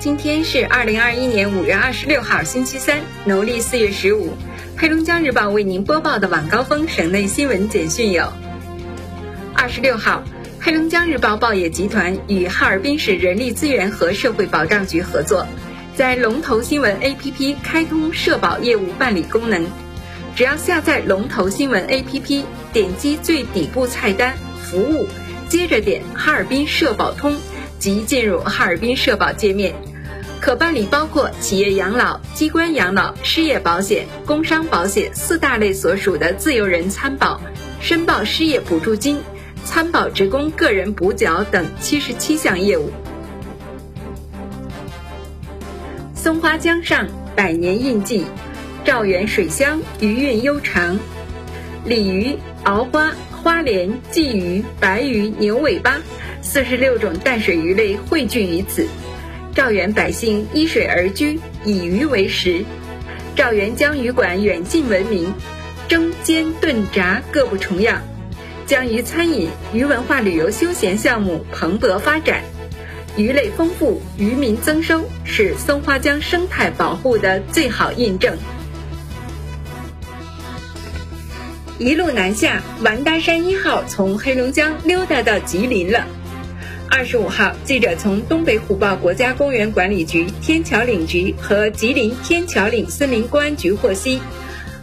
[0.00, 4.32] 今天是二零二一年五月二十六号，星期三，农历四月十五。
[4.76, 8.32] 黑龙江日报为您播报的晚高峰省内新闻简讯有：
[9.56, 10.22] 二十六号，
[10.60, 15.44] 黑龙江日报报业集团与哈尔滨市人力资源和社会保障局合作，
[15.96, 19.66] 在龙头新闻 APP 开通社保业务办理功能。
[20.36, 25.08] 只要下载龙头新闻 APP，点击最底部菜单“服务”，
[25.50, 27.36] 接着点“哈尔滨社保通”，
[27.80, 29.74] 即进入哈尔滨社保界面。
[30.40, 37.40] 可办理包括企业养老、机关养老、失业保险、工伤保险四大类所属的自由人参保、
[37.80, 39.20] 申报失业补助金、
[39.64, 42.90] 参保职工个人补缴等七十七项业务。
[46.14, 48.24] 松花江上百年印记，
[48.84, 50.98] 赵源水乡余韵悠长，
[51.84, 56.00] 鲤鱼、鳌花、花鲢、鲫鱼、白鱼、牛尾巴，
[56.42, 58.86] 四十六种淡水鱼类汇聚于此。
[59.58, 62.64] 赵源百姓依水而居，以鱼为食。
[63.34, 65.34] 赵源江鱼馆远近闻名，
[65.88, 68.00] 蒸、煎、炖、炸各不重样。
[68.66, 72.44] 江鱼餐饮、鱼文化旅游休闲项目蓬勃发展，
[73.16, 78.38] 鱼类丰富，渔民增收，是松花江生态保护的最好印证。
[81.80, 86.06] 一路南下，完达山一号从黑龙江溜达到吉林了。
[86.90, 94.20] 二十五号，记者从东北虎豹国家公园管理局天桥岭局和吉林天桥岭森林公安局获悉，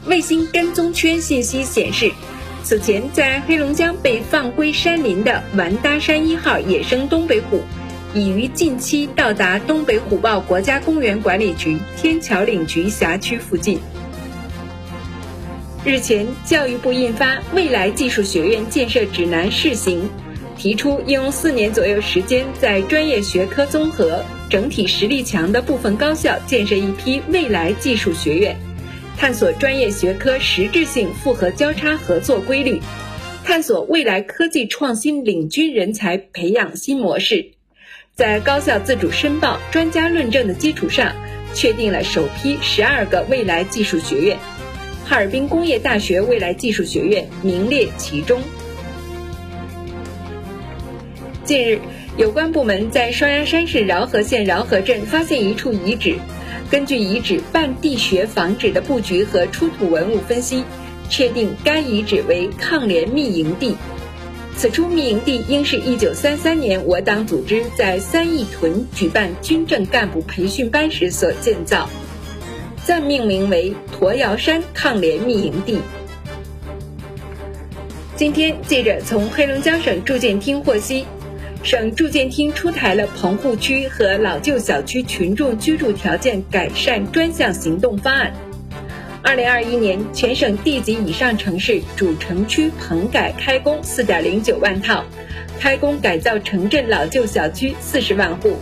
[0.06, 2.12] 卫星跟踪圈信息显示，
[2.64, 7.64] 此前在黑龙江被放归山林的完达山一号野生东北虎，
[8.14, 13.80] 已于近期到达东北虎豹国家公园管理局天桥岭局辖区附近。
[15.84, 20.03] 日前，教育部印发《未来技术学院建设指南（试行）》。
[20.58, 28.56] 提出用四年左右时间，在专业学科综合、整体实力强的部分高校建设一批未来技术学院，
[29.17, 32.81] 探索专业学科实质性复合交叉合作规律，
[33.44, 37.52] 探索未来科技创新领军人才培养新模式。
[38.13, 41.13] 在高校自主申报、专家论证的基础上，
[41.53, 44.38] 确定了首批十二个未来技术学院，
[45.06, 48.41] 哈尔滨工业大学未来技术学院名列其中。
[51.45, 51.79] 近日，
[52.17, 56.16] 有关部门在双鸭山市饶河县饶河镇发现一处遗址。
[56.72, 60.63] 根据遗址半地穴房址的布局和出土文物分析，
[61.07, 63.78] 确定该遗址为抗联密营地。
[64.57, 71.88] 此处密营地应是一九三三年我党组织在三义屯举办军政干部培训班时所建造，
[72.84, 75.78] 暂命名为驼窑山抗联密营地。
[78.16, 81.05] 今天，记者从黑龙江省住建厅获悉。
[81.66, 88.31] 省住建厅出台了棚户区和老旧小区群众居住条件改善专项行动方案。
[89.24, 95.03] 二零二一年，全省地级以上城市主城区棚改开工四点零九万套，
[95.59, 98.58] 开工改造城镇老旧小区四十万户。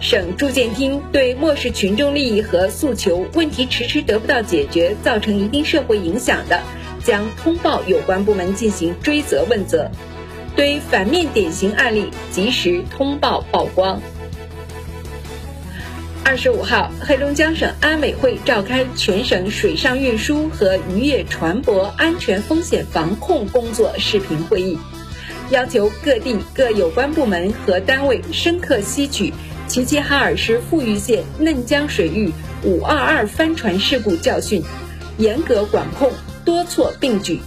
[0.00, 6.60] 省住建厅对漠视群众利益和诉求、问题迟迟得不到解决，造成一定社会影响的，
[7.04, 9.88] 将通报有关部门进行追责问责。
[10.58, 14.02] 对反面典型案例及时通报曝光。
[16.24, 24.76] 二十五号，黑龙江省安委会召开全省水上运输和渔业船舶安全风险防控工作视频会议，
[25.50, 29.32] 要求各地各有关部门和单位深刻吸取
[29.68, 32.32] 齐齐哈尔市富裕县嫩江水域
[32.64, 34.64] 五二二帆船事故教训，
[35.18, 36.10] 严格管控，
[36.44, 37.38] 多措并举。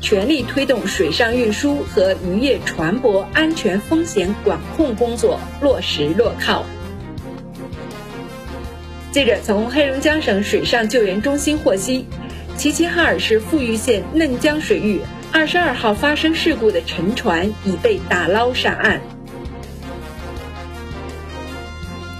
[0.00, 6.64] 全力推动水上运输和渔业船舶安全风险管控工作落实落靠。
[9.10, 12.06] 记者从黑龙江省水上救援中心获悉，
[12.56, 15.00] 齐齐哈尔市富裕县嫩江水域
[15.32, 19.00] 二十二号发生事故的沉船已被打捞上岸。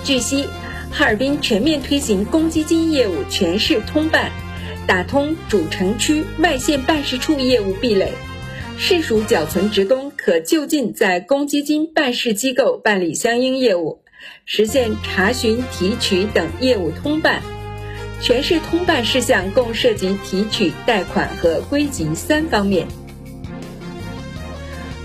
[0.02, 0.48] 据悉，
[0.90, 4.32] 哈尔滨全面推行公积金业务全市通办。
[4.88, 8.10] 打通主城区外县办事处业务壁垒，
[8.78, 14.00] 市属缴存职工可就近在公积金办事机构办理相应业务，
[14.46, 17.42] 实现查询、提取等业务通办。
[18.22, 22.86] 全市通办事项共涉及提取、贷款和归集三方面。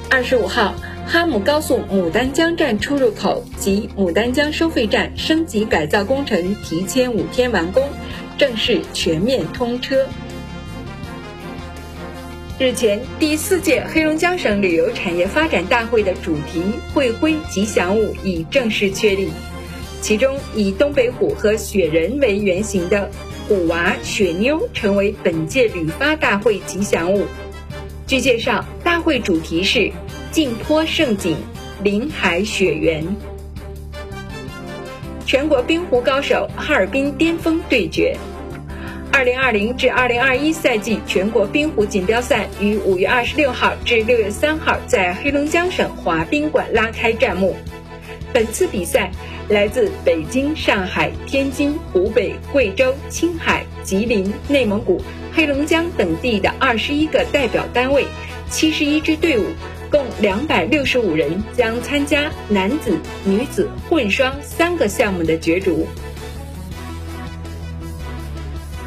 [0.10, 0.76] 二十五号，
[1.06, 7.84] 哈姆高速牡丹江站出入口及牡丹江收费站升级改造工程提前五天完工。
[8.38, 10.08] 正式全面通车。
[12.60, 16.62] 日前，第四届黑龙江省旅游产业发展大会的主题
[16.94, 19.30] “会徽吉祥物”已正式确立。
[20.02, 23.10] 其中以东北虎和雪人为原型的
[23.48, 27.26] 虎娃雪妞成为本届旅发大会吉祥物。
[28.06, 29.92] 据介绍，大会主题是
[30.32, 31.38] “镜坡胜景，
[31.82, 33.04] 林海雪原”。
[35.34, 38.16] 全国冰壶高手哈尔滨巅峰对决。
[39.12, 47.56] 二零二零至二零二一赛季全国冰壶锦标赛于五月二十六号至六月三号在黑龙江省滑冰馆拉开战幕。
[48.32, 49.10] 本次比赛，
[49.50, 55.02] 来自北京、上海、天津、湖北、贵州、青海、吉林、内蒙古、
[55.34, 58.06] 黑龙江等地的二十一个代表单位，
[58.52, 59.46] 七十一支队伍，
[59.94, 65.88] 共两百六十五人将参加男子、女子、混双三个项目的角逐。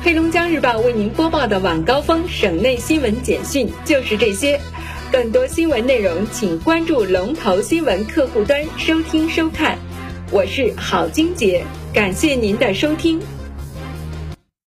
[0.03, 4.61] 黑龙江日报为您播报的晚高峰省内新闻简讯就是这些，
[5.13, 9.79] 更多新闻内容请关注龙头新闻客户端收听收看。
[10.33, 11.65] 我是郝金杰，
[11.95, 13.21] 感谢您的收听。